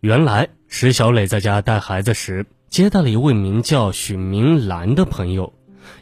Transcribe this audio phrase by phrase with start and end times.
[0.00, 5.52] 原来石小磊在家带孩子时，接待了一位名叫许明兰的朋友。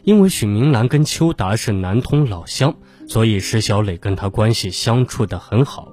[0.03, 2.75] 因为许明兰跟邱达是南通老乡，
[3.09, 5.91] 所以石小磊跟他关系相处得很好。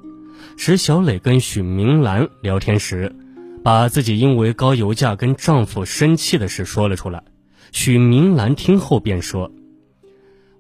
[0.57, 3.13] 石小磊跟许明兰聊天时，
[3.65, 7.25] 把自己因为高油价跟丈夫生气的事说了出来。
[7.73, 9.51] 许明兰听后便说：“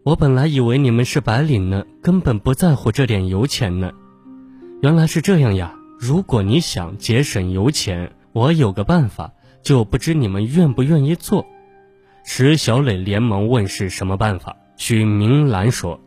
[0.02, 3.92] 我本来以为你们是白领呢，根本不在乎这点油钱呢。
[4.82, 9.32] 原来是这样呀。”如果你想节省油钱，我有个办法，
[9.62, 11.46] 就不知你们愿不愿意做。
[12.22, 14.56] 石小磊连忙问是什么办法。
[14.76, 15.98] 许明兰说：“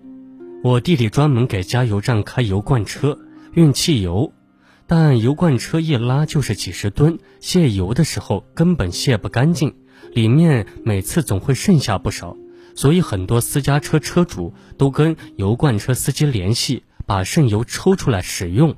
[0.63, 3.17] 我弟弟专门给加油站开油罐车，
[3.53, 4.31] 运汽油，
[4.85, 9.73] 但油罐车一拉就是几十吨，卸油的时候根本卸不干净，
[10.13, 12.38] 里面每次总会剩下不少，
[12.75, 18.75] 所以很多私家车车主都跟油罐车司机联系，把剩油抽出来使用。”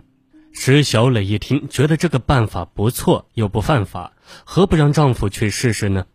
[0.53, 4.11] 石小磊一听，觉得这个办法不错，又不犯法，
[4.43, 6.05] 何不让丈夫去试试呢？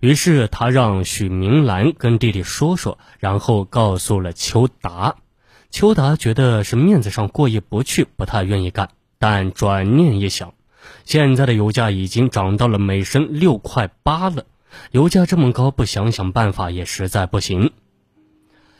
[0.00, 5.16] 于是她让许明兰跟弟弟说说，然后告诉了邱达。
[5.70, 8.90] 邱达觉得是面子上过意不去，不太愿意干。
[9.18, 10.52] 但转念一想，
[11.04, 14.44] 现在的油价已经涨到了每升六块八了，
[14.90, 17.70] 油价这么高，不想想办法也实在不行。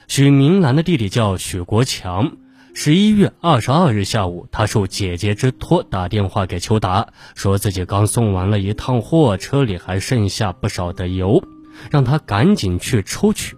[0.07, 2.37] 许明兰的弟弟叫许国强。
[2.77, 11.45] 十一月二十二日下午，他受姐姐之托打电话给邱达，说自己刚送完了一趟货，车里还剩下不少的油，
[11.93, 13.57] 让他赶紧去抽取。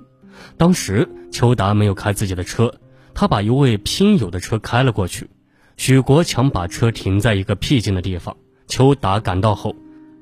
[0.59, 2.75] 当时邱达没有开自己的车，
[3.15, 5.31] 他把一位拼友的车开了过去。
[5.79, 8.37] 许国强把车停在一个僻静的地方，
[8.69, 9.75] 邱达赶到后，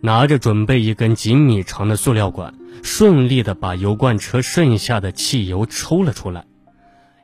[0.02, 6.46] 拿着准备一根几米长的塑料管，顺利的把油罐车剩下的汽油抽了出来。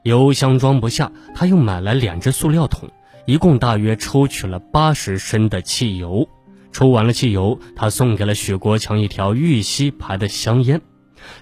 [0.03, 2.91] 油箱装不下，他又买来两只塑料桶，
[3.27, 6.29] 一共大约抽取了八十升的汽油。
[6.73, 10.81] 抽完了汽油，他送给了许国强一条玉溪牌的香烟。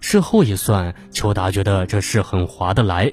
[0.00, 3.12] 事后一算，邱达觉得这事很划得来。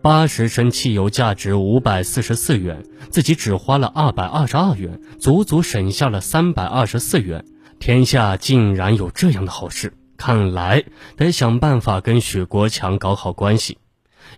[0.00, 7.44] 八十升汽油价值五百四十四元，自己只花了二百二十二元，足足省下了三百二十四元。
[7.80, 10.84] 天下竟然有这样的好事，看来
[11.16, 13.78] 得想办法跟许国强搞好关系。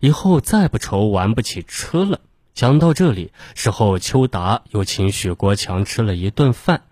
[0.01, 2.21] 以后再不愁玩不起车了。
[2.55, 6.83] 想到这里，事后邱达又请许国强吃了一顿饭，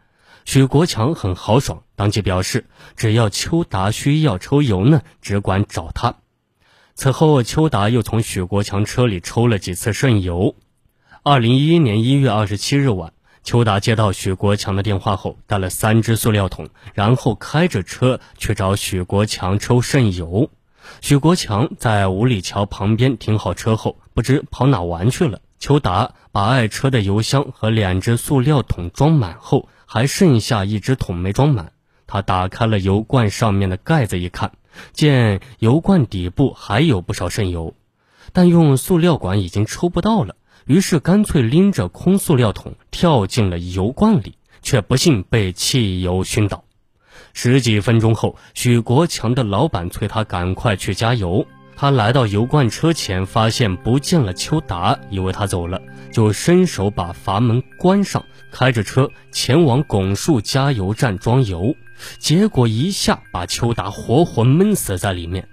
[0.45, 6.17] 许国强很豪爽，当即表示只要邱达需要抽油呢，只管找他。
[6.95, 10.55] 此后，邱达又从许国强车里抽了几次剩油。
[11.23, 20.49] 二零一一年一月二十七日晚，邱达接到许国强的电话后，带了三只塑料桶，然后开着车去找许国强抽剩油。
[21.01, 25.41] 许国强在五里桥旁边停好车后，不知跑哪玩去了。
[25.59, 31.73] 邱达把爱车的油箱和两只塑料桶装满后，还剩下一只桶没装满。
[32.07, 34.53] 他打开了油罐上面的盖子一看，
[34.93, 37.75] 见油罐底部还有不少剩油，
[38.33, 40.37] 但用塑料管已经抽不到了，
[40.67, 46.66] 于是干脆拎着空塑料桶跳进了油罐里，却不幸被汽油熏倒。
[47.39, 51.47] 十几分钟后，许国强的老板催他赶快去加油。
[51.77, 61.77] 他来到油罐车前，发现不见了邱达，以为他走了，就伸手把阀门关上，开着车前往拱墅加油站装油。
[62.19, 65.47] 结果一下把邱达活活闷死在里面。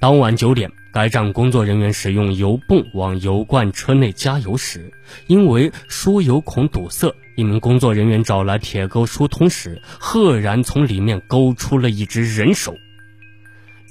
[0.00, 4.90] 当晚九点，该站工作人员使用油泵往油罐车内加油时，
[5.26, 7.14] 因为输油孔堵塞。
[7.36, 12.74] 一名工作人员找来铁钩疏通时，赫然从里面勾出了一只人手。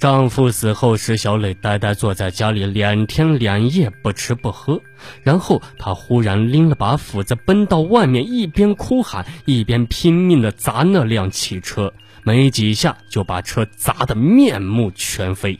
[0.00, 4.82] 丈夫死后，石小磊呆呆坐在家里两天两夜不吃不喝，
[5.22, 11.94] 然后他忽然拎了把斧子奔到外面，一边哭喊，一边拼命地砸那辆汽车，
[12.24, 15.56] 没几下就把车砸得面目全非。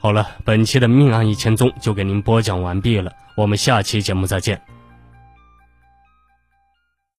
[0.00, 4.77] 好了，本期的命案一千宗就给您播讲完毕了，我们下期节目再见。